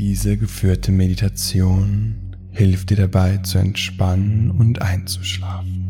Diese 0.00 0.38
geführte 0.38 0.92
Meditation 0.92 2.14
hilft 2.48 2.88
dir 2.88 2.96
dabei 2.96 3.36
zu 3.36 3.58
entspannen 3.58 4.50
und 4.50 4.80
einzuschlafen. 4.80 5.88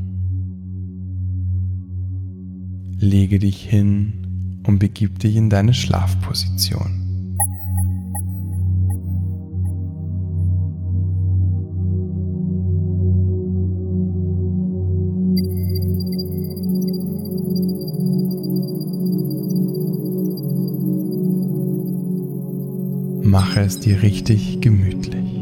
Lege 2.99 3.38
dich 3.38 3.62
hin 3.62 4.62
und 4.67 4.81
begib 4.81 5.21
dich 5.21 5.37
in 5.37 5.49
deine 5.49 5.74
Schlafposition. 5.74 6.99
Mache 23.60 23.69
es 23.69 23.78
dir 23.78 24.00
richtig 24.00 24.62
gemütlich. 24.62 25.37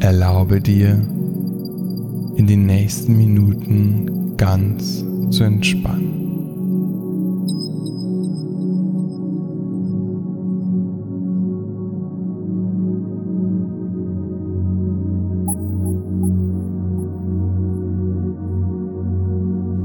Erlaube 0.00 0.60
dir, 0.60 1.00
in 2.36 2.46
den 2.46 2.66
nächsten 2.66 3.16
Minuten 3.16 4.36
ganz 4.36 5.02
zu 5.30 5.44
entspannen. 5.44 6.21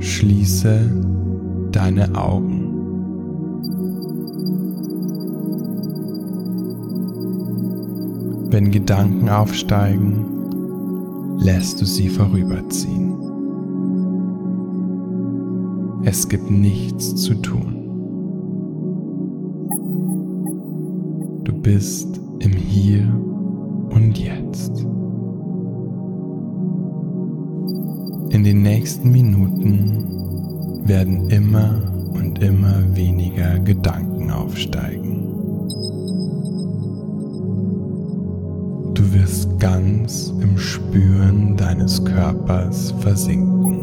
Schließe 0.07 0.89
deine 1.73 2.15
Augen. 2.15 2.63
Wenn 8.49 8.71
Gedanken 8.71 9.27
aufsteigen, 9.27 10.25
lässt 11.39 11.81
du 11.81 11.85
sie 11.85 12.07
vorüberziehen. 12.07 13.15
Es 16.05 16.29
gibt 16.29 16.49
nichts 16.49 17.15
zu 17.17 17.35
tun. 17.35 17.73
Du 21.43 21.51
bist 21.61 22.21
im 22.39 22.53
Hier 22.53 23.03
und 23.89 24.17
Jetzt. 24.17 24.86
In 28.37 28.43
den 28.43 28.61
nächsten 28.61 29.11
Minuten 29.11 30.87
werden 30.87 31.27
immer 31.31 31.81
und 32.13 32.37
immer 32.37 32.83
weniger 32.95 33.57
Gedanken 33.57 34.29
aufsteigen. 34.29 35.23
Du 38.93 39.11
wirst 39.11 39.59
ganz 39.59 40.31
im 40.39 40.55
Spüren 40.55 41.57
deines 41.57 42.05
Körpers 42.05 42.93
versinken. 42.99 43.79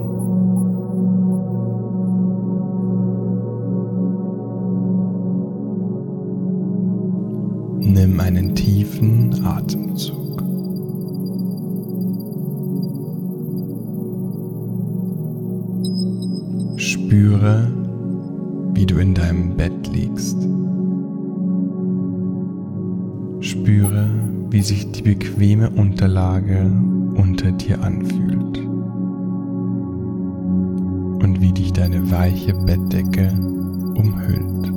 Nimm 7.81 8.21
einen 8.21 8.55
tiefen 8.55 9.45
Atemzug. 9.45 10.24
Spüre, 17.15 17.71
wie 18.73 18.87
du 18.87 18.99
in 18.99 19.15
deinem 19.15 19.57
Bett 19.57 19.87
liegst. 19.93 20.37
Spüre, 23.39 24.11
wie 24.51 24.61
sich 24.61 24.91
die 24.91 25.03
bequeme 25.03 25.71
Unterlage 25.71 26.73
unter 27.15 27.53
dir 27.53 27.81
anfühlt 27.85 28.59
und 31.23 31.41
wie 31.41 31.53
dich 31.53 31.73
deine 31.73 32.11
weiche 32.11 32.53
Bettdecke 32.53 33.33
umhüllt. 33.95 34.73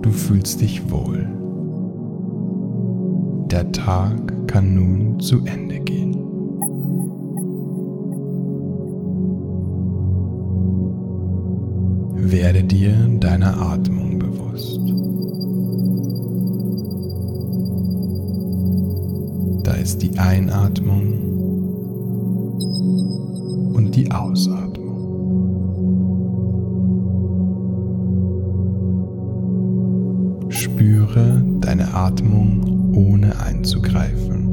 Du 0.00 0.10
fühlst 0.10 0.62
dich 0.62 0.90
wohl. 0.90 1.28
Der 3.50 3.70
Tag 3.72 4.32
kann 4.46 4.74
nun 4.74 5.20
zu 5.20 5.44
Ende 5.44 5.61
Werde 12.32 12.64
dir 12.64 12.94
deiner 13.20 13.60
Atmung 13.60 14.18
bewusst. 14.18 14.80
Da 19.66 19.72
ist 19.74 19.98
die 19.98 20.18
Einatmung 20.18 21.12
und 23.74 23.94
die 23.94 24.10
Ausatmung. 24.10 24.80
Spüre 30.48 31.44
deine 31.60 31.92
Atmung 31.92 32.94
ohne 32.94 33.38
einzugreifen. 33.40 34.48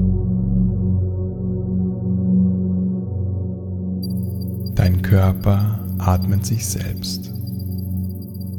Dein 4.76 5.02
Körper 5.02 5.80
atmet 5.98 6.46
sich 6.46 6.68
selbst. 6.68 7.39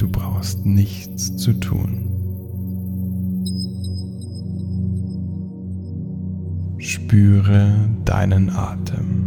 Du 0.01 0.09
brauchst 0.09 0.65
nichts 0.65 1.37
zu 1.37 1.53
tun. 1.53 2.07
Spüre 6.79 7.91
deinen 8.07 8.49
Atem. 8.49 9.27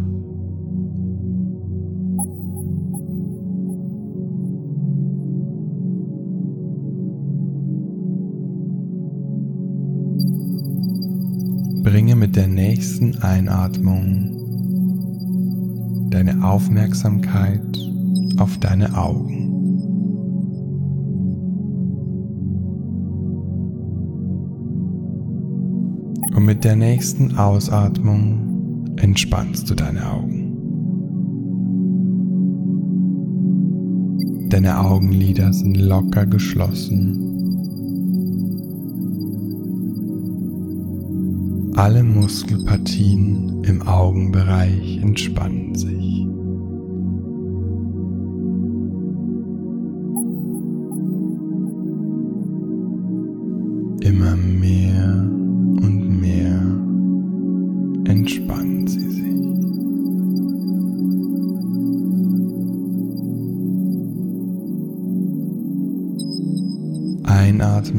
Bringe 11.84 12.16
mit 12.16 12.36
der 12.36 12.48
nächsten 12.48 13.16
Einatmung 13.20 14.32
deine 16.10 16.44
Aufmerksamkeit 16.44 17.62
auf 18.40 18.58
deine 18.58 18.98
Augen. 18.98 19.43
Und 26.44 26.48
mit 26.48 26.66
der 26.66 26.76
nächsten 26.76 27.38
Ausatmung 27.38 28.98
entspannst 28.98 29.70
du 29.70 29.76
deine 29.76 30.12
Augen. 30.12 30.58
Deine 34.50 34.78
Augenlider 34.78 35.54
sind 35.54 35.78
locker 35.78 36.26
geschlossen. 36.26 37.18
Alle 41.78 42.04
Muskelpartien 42.04 43.64
im 43.64 43.82
Augenbereich 43.88 44.98
entspannen 45.02 45.76
sich. 45.76 46.28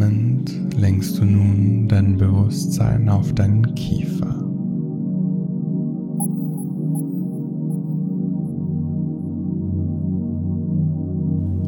Einatmend 0.04 0.74
lenkst 0.76 1.18
du 1.18 1.24
nun 1.24 1.88
dein 1.88 2.18
Bewusstsein 2.18 3.08
auf 3.08 3.32
deinen 3.32 3.74
Kiefer. 3.74 4.34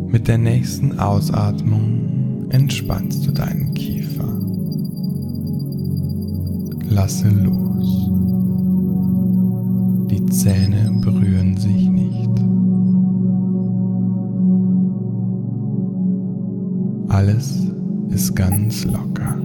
Mit 0.09 0.29
der 0.29 0.39
nächsten 0.39 0.99
Ausatmung 0.99 2.51
entspannst 2.51 3.27
du 3.27 3.33
deinen 3.33 3.73
Kiefer. 3.75 4.39
Lasse 6.91 7.29
los. 7.31 8.11
Die 10.11 10.27
Zähne 10.27 11.01
berühren 11.03 11.57
sich 11.57 11.89
nicht. 11.89 12.31
Alles 17.09 17.66
ist 18.11 18.35
ganz 18.35 18.85
locker. 18.85 19.37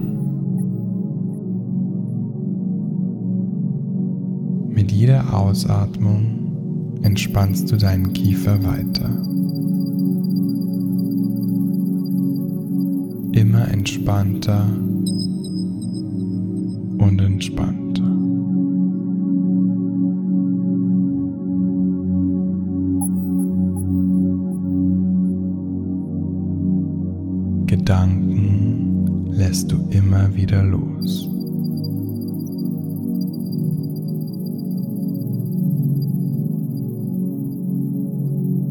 Mit 4.68 4.90
jeder 4.90 5.36
Ausatmung 5.36 7.00
entspannst 7.02 7.70
du 7.70 7.76
deinen 7.76 8.12
Kiefer 8.12 8.62
weiter. 8.64 9.10
Immer 13.32 13.68
entspannter 13.68 14.66
und 16.98 17.20
entspannter. 17.20 17.82
Gedanken 27.66 28.51
lässt 29.32 29.72
du 29.72 29.88
immer 29.90 30.34
wieder 30.34 30.62
los. 30.62 31.28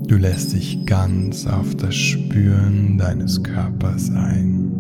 Du 0.08 0.18
lässt 0.18 0.54
dich 0.54 0.86
ganz 0.86 1.48
auf 1.48 1.76
das 1.76 1.96
Spüren 1.96 2.98
deines 2.98 3.42
Körpers 3.42 4.12
ein. 4.12 4.72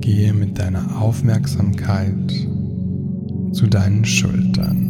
Gehe 0.00 0.32
mit 0.32 0.58
deiner 0.58 1.00
Aufmerksamkeit 1.00 2.32
zu 3.52 3.66
deinen 3.66 4.04
Schultern. 4.04 4.89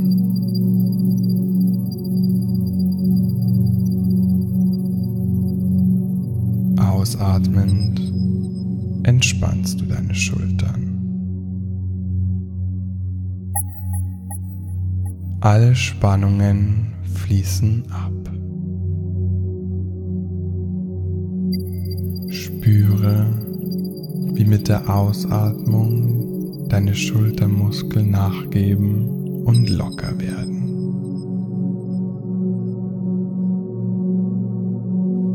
Ausatmend 7.10 8.00
entspannst 9.02 9.80
du 9.80 9.86
deine 9.86 10.14
Schultern. 10.14 10.96
Alle 15.40 15.74
Spannungen 15.74 16.92
fließen 17.14 17.82
ab. 17.90 18.12
Spüre, 22.28 23.26
wie 24.34 24.44
mit 24.44 24.68
der 24.68 24.88
Ausatmung 24.88 26.68
deine 26.68 26.94
Schultermuskeln 26.94 28.10
nachgeben 28.10 29.08
und 29.46 29.68
locker 29.68 30.16
werden. 30.20 30.59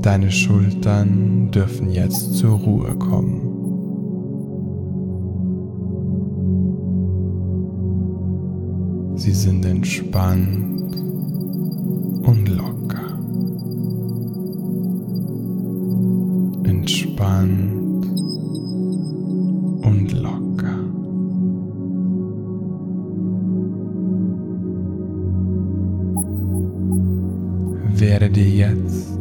Deine 0.06 0.30
Schultern 0.30 1.50
dürfen 1.50 1.90
jetzt 1.90 2.36
zur 2.36 2.60
Ruhe 2.60 2.96
kommen. 2.96 3.42
Sie 9.16 9.34
sind 9.34 9.66
entspannt 9.66 10.80
und 12.24 12.48
locker. 12.50 13.18
Entspannt 16.66 18.06
und 19.82 20.12
locker. 20.12 20.84
Werde 27.98 28.30
dir 28.30 28.50
jetzt 28.50 29.15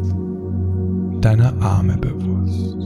deiner 1.24 1.54
Arme 1.62 1.96
bewusst. 1.96 2.76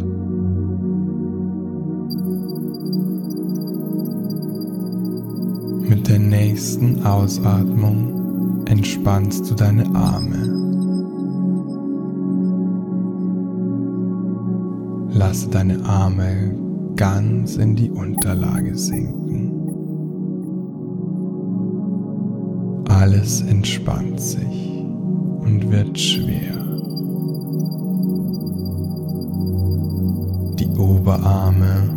Mit 5.89 6.07
der 6.07 6.21
nächsten 6.21 7.05
Ausatmung 7.05 8.65
entspannst 8.67 9.51
du 9.51 9.55
deine 9.57 9.93
Arme. 9.93 10.37
Lasse 15.15 15.51
deine 15.51 15.85
Arme 15.85 16.55
ganz 16.95 17.57
in 17.57 17.75
die 17.75 17.91
Unterlage 17.91 18.77
sinken. 18.79 19.51
Alles 22.89 23.41
entspannt 23.43 24.21
sich 24.21 24.85
und 25.41 25.73
wird 25.73 25.99
schwer. 25.99 26.68
Die 30.79 30.85
Oberarme 30.85 31.91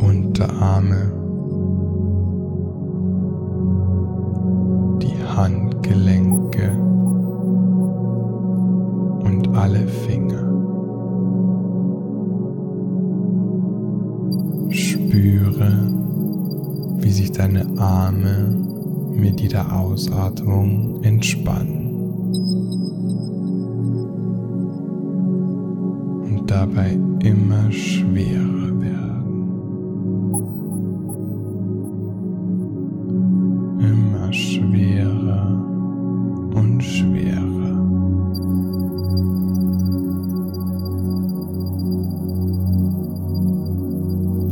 Unterarme, 0.00 1.12
die 5.00 5.24
Handgelenke 5.36 6.72
und 9.22 9.48
alle 9.56 9.86
Finger. 9.86 10.42
Spüre, 14.70 15.94
wie 16.96 17.10
sich 17.10 17.30
deine 17.30 17.68
Arme 17.78 18.56
mit 19.12 19.40
jeder 19.40 19.78
Ausatmung 19.78 21.04
entspannen 21.04 21.78
und 26.48 26.50
dabei 26.50 26.98
immer 27.20 27.70
schwerer 27.70 28.80
werden. 28.80 28.98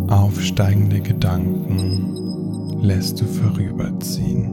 Aufsteigende 0.09 1.01
Gedanken 1.01 2.15
lässt 2.83 3.21
du 3.21 3.25
vorüberziehen. 3.25 4.53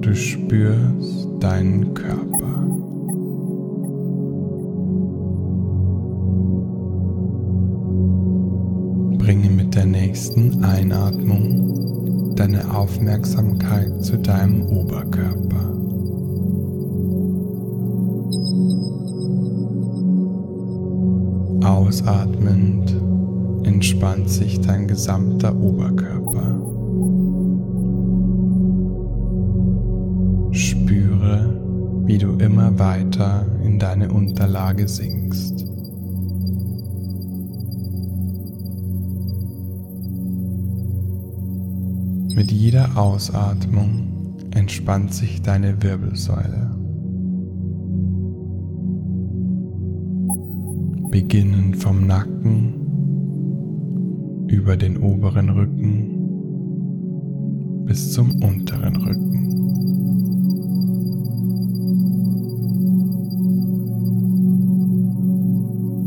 Du 0.00 0.14
spürst 0.14 1.28
deinen 1.40 1.94
Körper. 1.94 2.57
Deine 12.38 12.72
Aufmerksamkeit 12.72 14.04
zu 14.04 14.16
deinem 14.16 14.62
Oberkörper. 14.62 15.74
Ausatmend 21.68 22.94
entspannt 23.64 24.30
sich 24.30 24.60
dein 24.60 24.86
gesamter 24.86 25.52
Oberkörper. 25.56 26.62
Spüre, 30.52 31.60
wie 32.04 32.18
du 32.18 32.34
immer 32.34 32.78
weiter 32.78 33.46
in 33.64 33.80
deine 33.80 34.12
Unterlage 34.12 34.86
sinkst. 34.86 35.66
Mit 42.38 42.52
jeder 42.52 42.96
Ausatmung 42.96 44.36
entspannt 44.52 45.12
sich 45.12 45.42
deine 45.42 45.82
Wirbelsäule. 45.82 46.70
beginnend 51.10 51.82
vom 51.82 52.06
Nacken 52.06 52.74
über 54.46 54.76
den 54.76 54.98
oberen 54.98 55.48
Rücken 55.48 56.14
bis 57.86 58.12
zum 58.12 58.40
unteren 58.40 58.94
Rücken. 58.94 59.32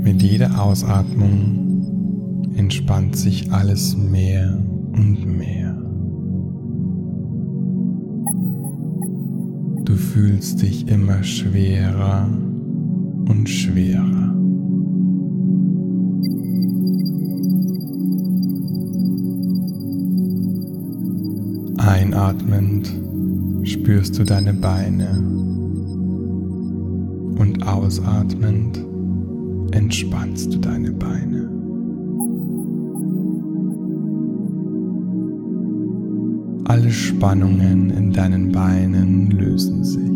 Mit 0.02 0.22
jeder 0.24 0.64
Ausatmung 0.64 2.54
entspannt 2.56 3.18
sich 3.18 3.52
alles 3.52 3.98
mehr 3.98 4.58
und 4.94 5.26
mehr. 5.26 5.91
Fühlst 10.14 10.62
dich 10.62 10.90
immer 10.90 11.24
schwerer 11.24 12.28
und 13.30 13.48
schwerer. 13.48 14.36
Einatmend 21.78 22.92
spürst 23.64 24.20
du 24.20 24.26
deine 24.26 24.54
Beine 24.54 25.18
und 27.40 27.66
ausatmend 27.66 28.86
entspannst 29.72 30.54
du 30.54 30.58
deine 30.60 30.92
Beine. 30.92 31.51
Alle 36.72 36.90
Spannungen 36.90 37.90
in 37.90 38.14
deinen 38.14 38.54
Beinen 38.54 39.30
lösen 39.30 39.84
sich. 39.84 40.10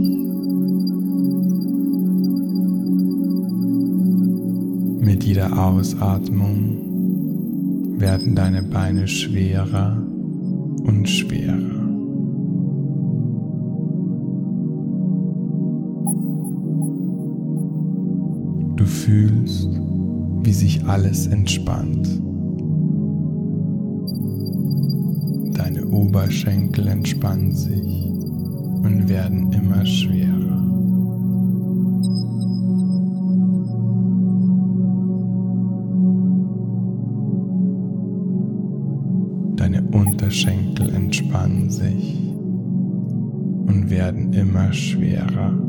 Mit 5.05 5.25
jeder 5.25 5.61
Ausatmung 5.61 6.79
werden 7.99 8.35
deine 8.35 8.63
Beine 8.63 9.05
schwerer 9.05 10.01
und 10.85 11.09
schwerer. 11.09 11.89
Du 18.77 18.85
fühlst, 18.85 19.67
wie 20.43 20.53
sich 20.53 20.85
alles 20.85 21.27
entspannt. 21.27 22.07
Oberschenkel 25.95 26.89
entspannen 26.89 27.55
sich 27.55 28.05
und 28.83 29.07
werden 29.07 29.49
immer 29.53 29.85
schwerer. 29.85 30.61
Deine 39.55 39.83
Unterschenkel 39.93 40.93
entspannen 40.93 41.69
sich 41.69 42.19
und 43.67 43.89
werden 43.89 44.33
immer 44.33 44.73
schwerer. 44.73 45.64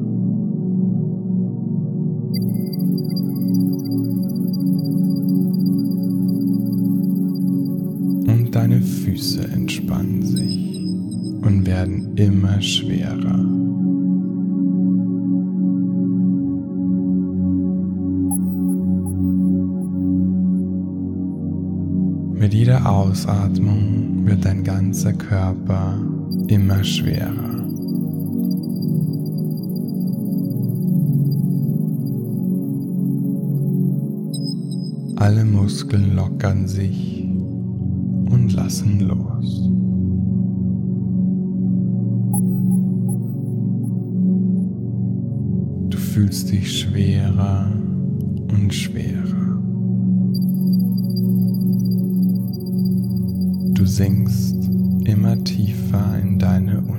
Immer 12.16 12.60
schwerer. 12.60 13.36
Mit 22.38 22.54
jeder 22.54 22.90
Ausatmung 22.90 24.26
wird 24.26 24.44
dein 24.44 24.64
ganzer 24.64 25.12
Körper 25.12 25.98
immer 26.48 26.82
schwerer. 26.84 27.56
Alle 35.16 35.44
Muskeln 35.44 36.14
lockern 36.14 36.68
sich 36.68 37.24
und 38.30 38.52
lassen 38.52 39.00
los. 39.00 39.75
Fühlst 46.16 46.50
dich 46.50 46.80
schwerer 46.80 47.70
und 48.50 48.72
schwerer. 48.72 49.60
Du 53.74 53.84
sinkst 53.84 54.56
immer 55.04 55.44
tiefer 55.44 56.18
in 56.18 56.38
deine 56.38 56.78
Unterlage. 56.78 56.95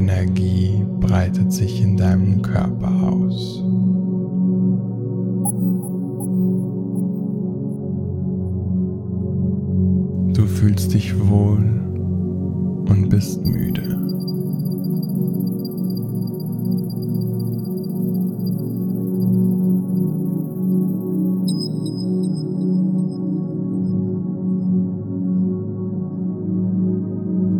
Energie 0.00 0.82
breitet 0.98 1.52
sich 1.52 1.82
in 1.82 1.94
deinem 1.94 2.40
Körper 2.40 2.90
aus. 3.02 3.62
Du 10.34 10.46
fühlst 10.46 10.94
dich 10.94 11.14
wohl 11.28 11.58
und 12.88 13.10
bist 13.10 13.44
müde. 13.44 13.82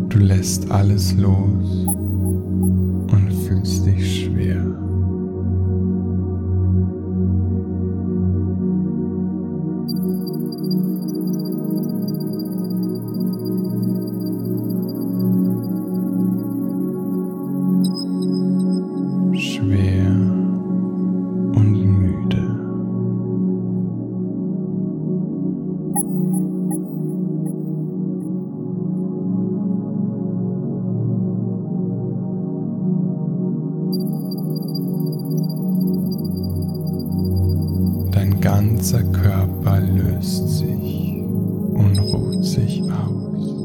Du 0.09 0.19
lässt 0.19 0.71
alles 0.71 1.13
los 1.19 1.80
und 3.61 3.67
hours. 42.93 43.60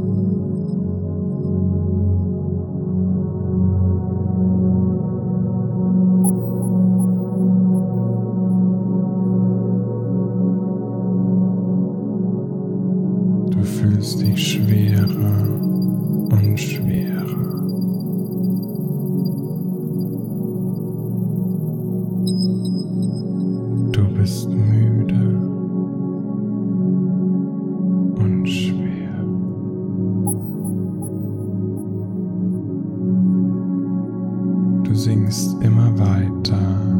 Du 34.95 35.01
sinkst 35.01 35.61
immer 35.61 35.91
weiter 35.99 36.94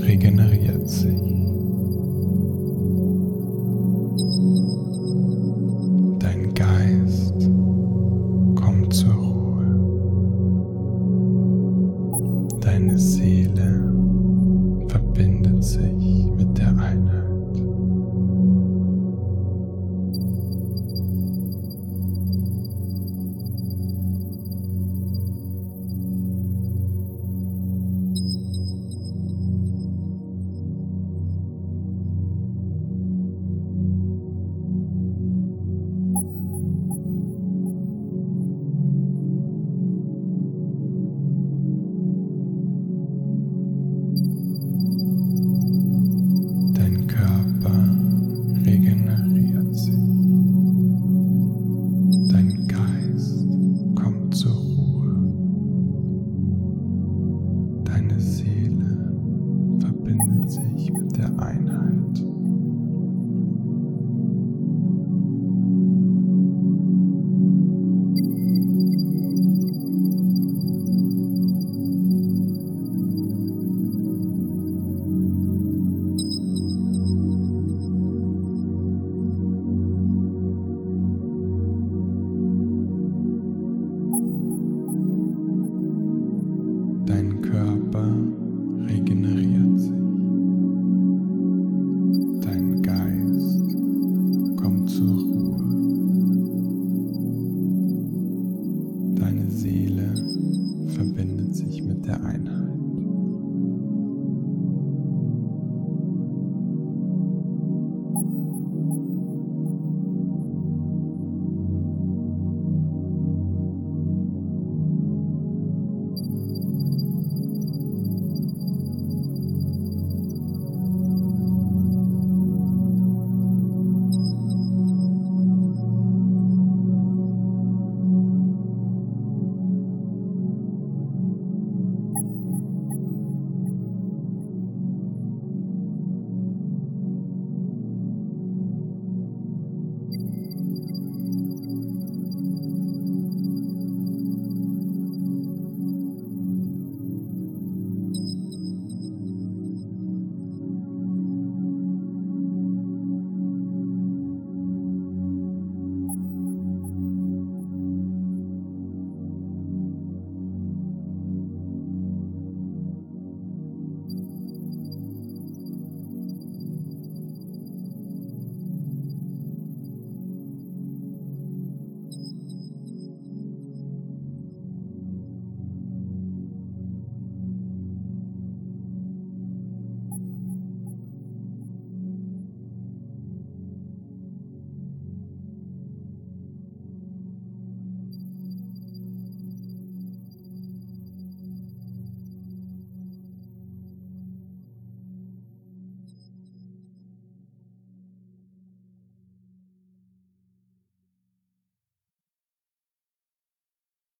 regeneriert 0.00 0.88
sich. 0.88 1.47